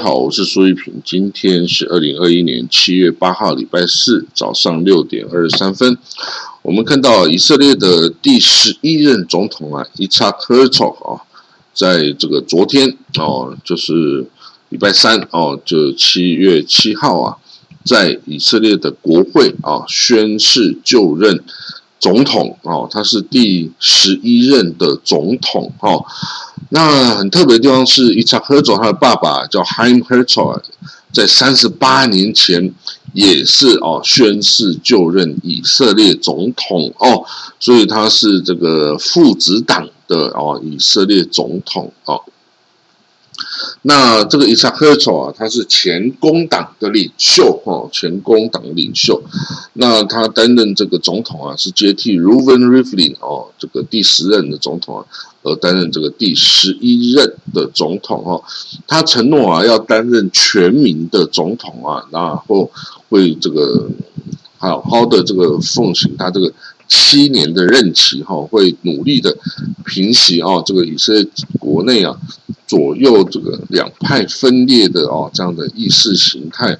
[0.00, 0.94] 好，我是苏玉平。
[1.04, 5.98] 今天是二零二一年七月八号，礼拜四早上六点二十三分。
[6.62, 11.20] 我们看到以色列的第十一任总统啊，伊查克·赫啊，
[11.74, 14.26] 在这个昨天哦，就是
[14.70, 17.36] 礼拜三哦，就七月七号啊，
[17.84, 21.44] 在以色列的国会啊宣誓就任。
[21.98, 26.02] 总统哦，他是第十一任的总统哦。
[26.72, 30.62] 那很特别的地方是，伊查赫佐他的爸爸叫 Haim Herzog，
[31.12, 32.72] 在三十八年前
[33.12, 37.24] 也是哦宣誓就任以色列总统哦，
[37.58, 42.22] 所以他是这个父子党的哦以色列总统哦。
[43.82, 49.22] 那这个伊萨赫佐啊，他是前工党的领袖哈，前工党领袖。
[49.72, 55.06] 那他担任这个总统啊，是接替 Reuven Rivlin 哦，这个第十任的总统啊，
[55.42, 58.44] 而担任这个第十一任的总统哦。
[58.86, 62.70] 他承诺啊，要担任全民的总统啊，然后
[63.08, 63.88] 会这个
[64.58, 66.52] 好好的这个奉行他这个
[66.86, 69.34] 七年的任期哈，会努力的
[69.86, 71.26] 平息啊这个以色列
[71.58, 72.14] 国内啊。
[72.70, 76.78] 左右这个两派分裂的哦，这样的意识形态。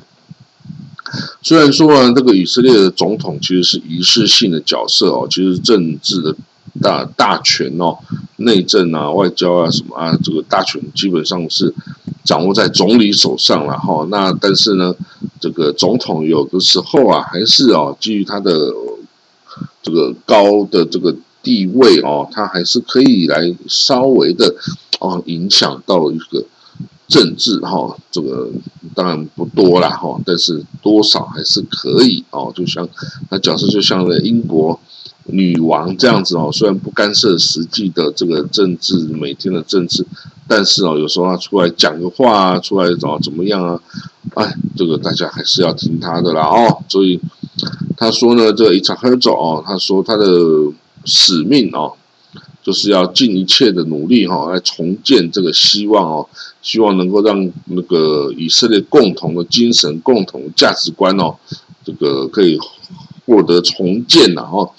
[1.42, 6.36] 虽然说啊，这个以色列的总统其实是仪式性的角色哦，其实政治的
[6.80, 7.98] 大大权哦，
[8.36, 11.74] 内政啊、外交啊什么啊，这个大权基本上是
[12.22, 14.06] 掌握在总理手上了哈。
[14.08, 14.94] 那但是呢，
[15.40, 18.72] 这个总统有的时候啊，还是哦，基于他的
[19.82, 24.54] 这个高的这个地位哦，他还是可以来稍微的。
[25.00, 26.44] 哦，影响到一个
[27.08, 28.50] 政治哈，这个
[28.94, 32.52] 当然不多了哈，但是多少还是可以哦。
[32.54, 32.86] 就像
[33.30, 34.78] 那角色，就像英国
[35.24, 40.04] 女王这样子哦，虽然不干涉实际的这个政治，每天的政治，
[40.46, 43.80] 但是哦，有时候他出来讲个话，出来怎么怎么样啊？
[44.34, 46.84] 哎，这个大家还是要听他的啦哦。
[46.90, 47.18] 所以
[47.96, 50.26] 他说呢，这一场喝酒哦，他说他的
[51.04, 51.94] 使命哦。
[52.62, 56.28] 就是要尽一切的努力哈，来重建这个希望哦，
[56.60, 61.34] 希望能够让那个以色列共同的精神、共同价值观哦，
[61.82, 62.58] 这个可以
[63.24, 64.72] 获得重建然后，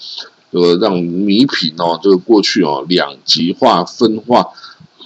[0.52, 4.46] 呃，让米品哦，这个过去哦两极化、分化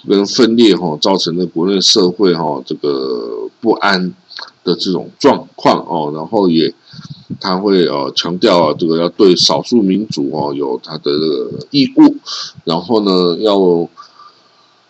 [0.06, 4.14] 跟分裂哈，造成的国内社会哈这个不安
[4.62, 6.72] 的这种状况哦，然后也。
[7.40, 12.16] 他会呃强调啊这个要对少数民族哦有他的这个义务，
[12.64, 13.56] 然后呢要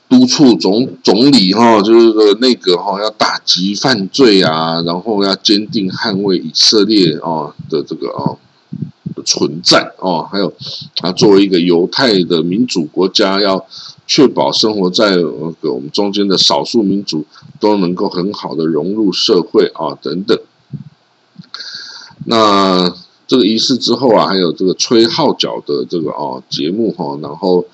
[0.09, 8.37] 督促总总理哈就是个内阁哈要打击犯罪啊，然后要坚定捍卫以色列啊的这个啊
[9.25, 10.53] 存在哦，还有
[10.95, 13.67] 他作为一个犹太的民主国家，要
[14.07, 17.25] 确保生活在那个我们中间的少数民族
[17.59, 20.39] 都能够很好的融入社会啊等等。
[22.29, 22.93] 那
[23.29, 27.65] 这个仪式之后啊，还有这个吹号角的这个哦节目哈，然后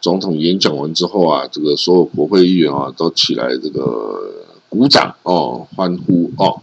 [0.00, 4.20] 总统演讲完之后啊，这个所有国会议员啊都起来这个
[4.68, 6.60] 鼓掌哦，欢呼哦。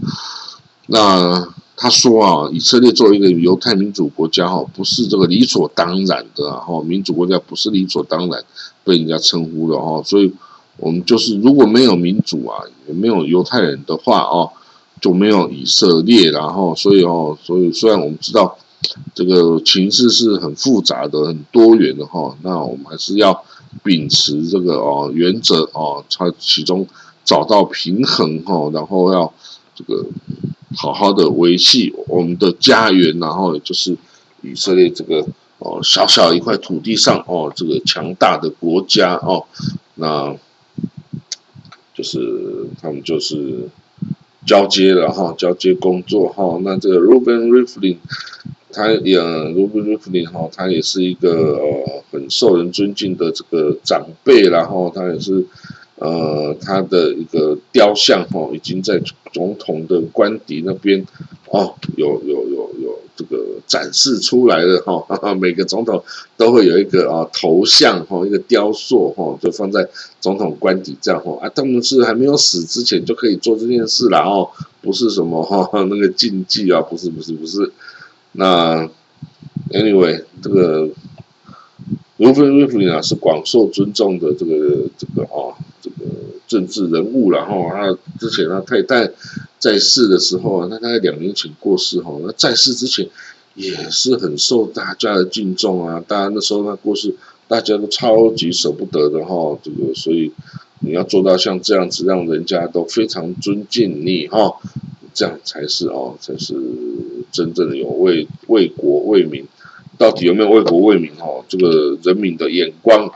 [0.88, 1.46] 那
[1.76, 8.44] 他说啊，以色列作为一个犹太民主国家哈，不是这个理所当然的哈，民主国家不是理所当然
[8.86, 10.34] 被人家称呼的哈，所以
[10.78, 14.50] 我们就是如果没有民主啊，也没有犹太人的话哦。
[15.04, 18.58] 就没有以色列，然后所以哦，所以虽然我们知道
[19.14, 23.44] 这个情势是很复杂的、很多元的哈，那我们还是要
[23.84, 26.88] 秉持这个哦原则哦，它其中
[27.26, 29.34] 找到平衡哈，然后要
[29.76, 30.06] 这个
[30.78, 33.98] 好好的维系我们的家园，然后就是
[34.42, 35.28] 以色列这个
[35.60, 39.44] 哦小小一块土地上哦这个强大的国家哦，
[39.96, 40.34] 那
[41.94, 43.68] 就是他们就是。
[44.46, 46.60] 交接了哈，交接工作哈。
[46.64, 47.98] 那这个 Ruben Rivlin，
[48.72, 55.46] 他也 Ruben Rivlin 哈，他也是一个呃很受人尊敬的这个长辈，然后他也是
[55.96, 59.02] 呃他的一个雕像哈，已经在
[59.32, 61.06] 总统的官邸那边
[61.50, 62.44] 哦，有有。
[63.16, 63.38] 这个
[63.68, 65.06] 展示出来的哈，
[65.40, 66.04] 每个总统
[66.36, 69.88] 都会有一个啊头像哈，一个雕塑哈，就放在
[70.20, 74.50] 总统官邸这样哈啊，他们是还没有死之前就可以做这件事了哦，
[74.82, 77.72] 不是什么哈 那个禁忌啊，不是不是不是。
[78.32, 78.90] 那
[79.70, 80.90] anyway，这个
[82.18, 86.06] 罗芬瑞弗里啊是广受尊重的这个这个啊这个
[86.48, 89.12] 政治人物然后他之前他太太。
[89.64, 92.14] 在世的时候啊，那大概两年前过世哈。
[92.22, 93.08] 那在世之前
[93.56, 96.04] 也是很受大家的敬重啊。
[96.06, 97.16] 当然那时候他过世，
[97.48, 99.58] 大家都超级舍不得的哈。
[99.64, 100.34] 这个所以
[100.82, 104.60] 你要做到像这样子，让人家都非常尊敬你哈，
[105.14, 106.54] 这样才是哦，才是
[107.32, 109.48] 真正的有为为国为民。
[109.98, 111.42] 到底有没有为国为民哈？
[111.48, 113.10] 这个人民的眼光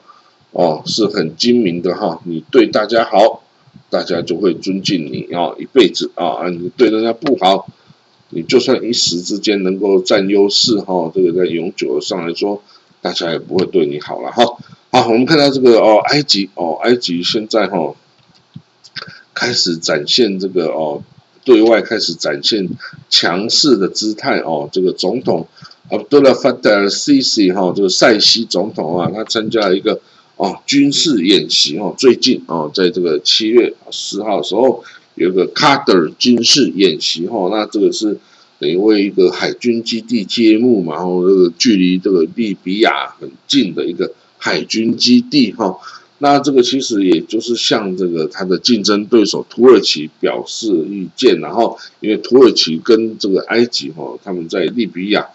[0.51, 2.21] 哦是很精明的哈。
[2.23, 3.43] 你对大家好，
[3.89, 6.47] 大家就会尊敬你啊一辈子啊。
[6.49, 7.67] 你对人家不好，
[8.29, 12.61] 你就算一时之间能够占优势哈，这个在永久上来说，
[13.01, 14.43] 大家也不会对你好了哈。
[14.91, 17.95] 好，我们看到这个哦，埃及哦，埃及现在哈
[19.33, 21.03] 开始展现这个哦，
[21.43, 22.67] 对外开始展现
[23.09, 24.67] 强势的姿态哦。
[24.71, 25.47] 这个总统
[25.89, 30.01] Abdullah Fattah al-Sisi 哈，这个塞西总统啊，他参加了一个
[30.37, 31.93] 哦军事演习哦。
[31.97, 34.83] 最近哦，在这个七月十号的时候，
[35.15, 38.17] 有一个 Qatar 军事演习哈，那这个是
[38.59, 44.13] 等于为一个海军基地揭幕嘛，然后这个距离这个利比亚很近的一个。
[44.39, 45.75] 海军基地哈，
[46.19, 55.25] 那这个其实也就是向这个他的竞争对手土耳其表示意见，然后因为土耳其跟这个埃及哈，他们在利比亚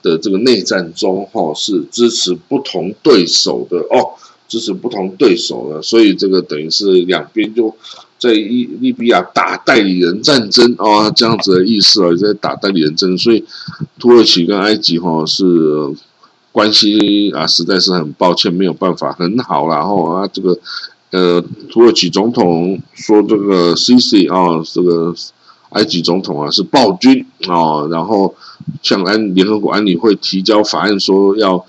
[0.00, 4.14] 的这个内战中哈是支持不同对手的哦，
[4.52, 7.74] 支持不同对手的，所以这个等于是两边就
[8.18, 13.42] 在利利比亚打代理人战争啊，这样子的意思啊，在打代理人争，所以
[13.98, 15.48] 土耳其跟埃及哈是。
[16.52, 20.58] 关系啊，实在是很抱歉，没有办法很好然后啊，这个
[21.10, 25.14] 呃，土耳其总统说这个 CC 啊，这个
[25.70, 28.34] 埃及总统啊是暴君啊，然后
[28.82, 31.64] 向安联合国安理会提交法案，说要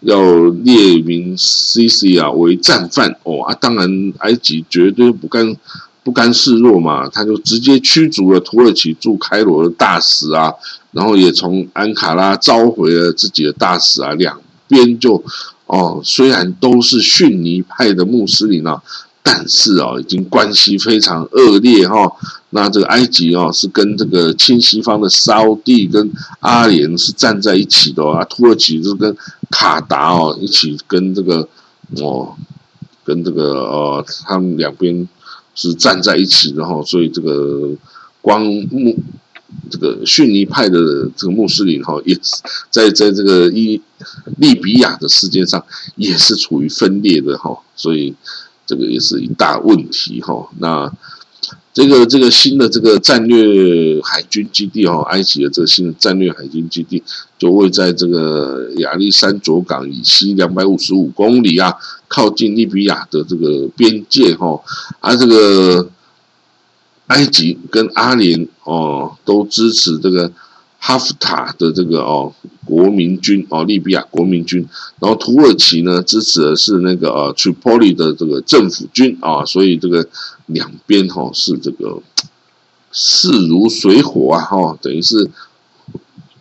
[0.00, 5.56] 要列明 CC 啊为战犯哦啊，当然埃及绝对不甘
[6.04, 10.52] 不甘示弱嘛，他就直接驱逐了土耳其驻开罗的大使啊。
[10.90, 15.22] 然后也从安卡拉召回了自己的大使啊，两边就
[15.66, 18.82] 哦，虽然都是逊尼派的穆斯林啊，
[19.22, 22.10] 但是啊，已经关系非常恶劣哈。
[22.50, 26.10] 那这个埃及哦，是跟这个亲西方的沙地跟
[26.40, 29.16] 阿联是站在一起的啊，土耳其是跟
[29.50, 31.48] 卡达哦一起跟这个
[31.96, 32.34] 哦，
[33.04, 35.08] 跟这个呃，他们两边
[35.54, 37.70] 是站在一起的哈，所以这个
[38.20, 38.96] 光穆。
[39.70, 42.14] 这个逊尼派的这个穆斯林哈，也
[42.70, 43.80] 在在这个伊
[44.36, 45.62] 利比亚的世界上
[45.96, 48.14] 也是处于分裂的哈，所以
[48.66, 50.48] 这个也是一大问题哈。
[50.58, 50.92] 那
[51.78, 57.00] 这个这个新的这个战略海军基地哈，埃及的这个新的战略海军基地
[57.38, 61.72] 就位在这个亚历山卓港以西两百五十五公里啊，
[62.08, 64.60] 靠近利比亚的这个边界哈，
[64.98, 65.88] 而这个。
[67.08, 70.30] 埃及跟阿联哦都支持这个
[70.78, 72.30] 哈夫塔的这个哦
[72.66, 74.68] 国民军哦利比亚国民军，
[75.00, 80.06] 然后土耳其呢支持的是那个呃 Tripoli 的这个政府军啊，所以这个
[80.48, 82.02] 两边哈是这个
[82.92, 85.30] 势如水火啊哈，等于是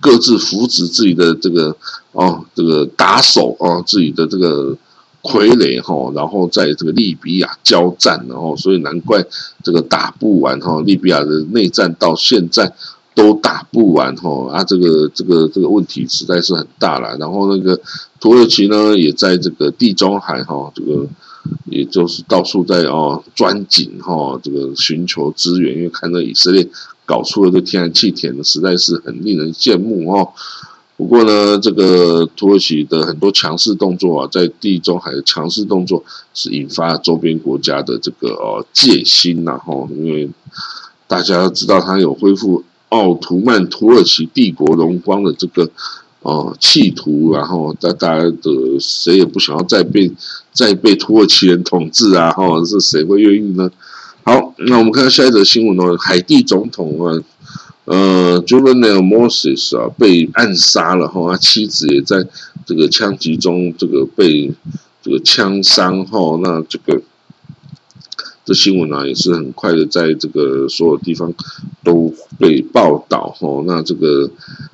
[0.01, 1.77] 各自扶持自己的这个
[2.11, 4.75] 哦这个打手啊自己的这个。
[5.23, 9.21] 傀儡哈，然后在这个利比亚交战，然后所以难怪
[9.61, 12.71] 这个打不完哈，利比亚的内战到现在
[13.13, 17.17] 都打不完哈啊，这个这个这个问题实在是很大了。
[17.17, 17.77] 然后那个
[18.21, 21.05] 土耳其呢，也在这个地中海哈，这个
[21.65, 26.67] 也就是到处在哦钻井哈，这个寻求资源，因为看到以色列
[27.05, 30.29] 搞出了这天然气田呢，实在是很令人羡慕哦。
[30.95, 40.29] 不过呢，这个土耳其的很多强势动作啊，在地中海的强势动作是引发周边国家的这个哦戒心呐哈，因为
[41.07, 45.69] 大家知道，它有恢复奥图曼土耳其帝国荣光的这个
[46.27, 50.11] 哦企图，然后大大家的谁也不想要再被
[50.51, 53.71] 再被土耳其人统治啊哈，是谁会愿意呢？
[54.25, 57.23] 好，那我们看下一则新闻哦，海地总统啊。
[57.85, 62.27] 呃，Juvenal Moses 啊，被暗杀了哈，他妻子也在
[62.65, 64.51] 这个枪击中这个被
[65.01, 67.01] 这个枪伤哈，那这个
[68.47, 71.31] 这新闻啊也是很快的在这个所有地方
[71.83, 74.31] 都被报道哈，那这个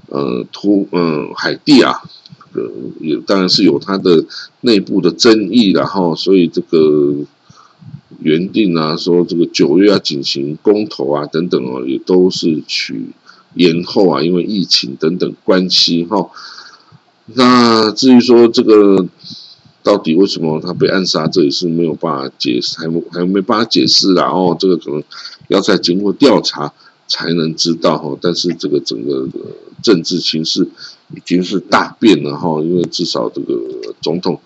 [0.07, 1.99] 呃突嗯海地啊，
[2.53, 2.61] 呃
[3.01, 4.23] 也当然是有它的
[4.61, 7.15] 内部的争议然后所以这个。
[8.19, 13.07] 原定啊，说这个九月要进行公投啊，等等哦，也都是取
[13.55, 16.29] 延后啊，因为疫情等等关系哈。
[17.25, 19.05] 那至于说这个
[19.83, 24.25] 到底为什么他被暗杀，这也是没有办法解释，还还没办法解释啦。
[24.29, 25.03] 哦，这个可能
[25.49, 26.73] 要再经过调查
[27.07, 28.17] 才能知道哈。
[28.21, 29.27] 但是这个整个
[29.83, 30.67] 政治形势
[31.15, 33.59] 已经是大变了哈，因为至少这个
[34.01, 34.39] 总统。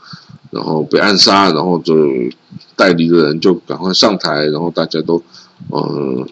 [0.50, 1.94] 然后被暗杀，然后就
[2.78, 5.22] 代理的人就赶快上台，然后大家都
[5.70, 6.26] 嗯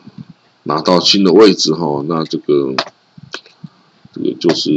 [0.64, 2.74] 拿到新的位置哈，那这个
[4.14, 4.72] 这个就是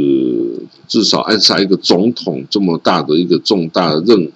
[0.89, 4.29] 至少暗杀一个总统这么大的一个重大的任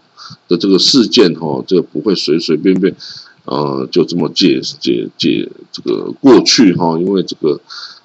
[0.47, 2.95] 的这个事件哈，这个不会随随便便
[3.43, 7.59] 呃就这么解解解这个过去哈，因为这个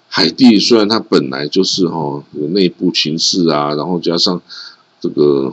[0.09, 4.43] 海地虽然它本来就是哈内部情势啊，然后加上
[5.01, 5.53] 这个。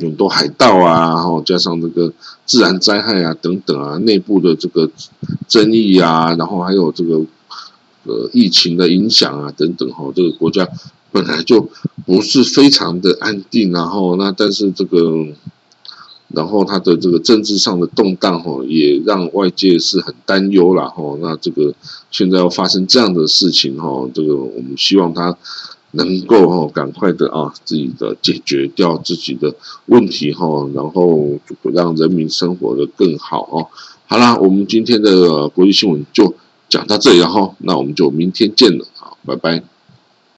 [0.00, 2.10] 很多海盗啊，然后加上这个
[2.46, 4.90] 自然灾害啊等等啊，内部的这个
[5.46, 7.20] 争议啊，然后还有这个
[8.04, 10.66] 呃疫情的影响啊等等哈，这个国家
[11.12, 11.68] 本来就
[12.04, 15.28] 不是非常的安定，然后那但是这个，
[16.28, 21.16] 然后他的这个政治上的动荡哈，也让外界是很担忧了哈。
[21.20, 21.74] 那这个
[22.10, 25.36] 现在要发生这样的事情哈，这个我们希望他。
[25.94, 29.54] 能够哈赶快的啊，自己的解决掉自己的
[29.84, 33.68] 问题哈，然后让人民生活的更好哦。
[34.06, 36.34] 好啦，我们今天的国际新闻就
[36.70, 39.71] 讲到这里，然后那我们就明天见了，好，拜拜。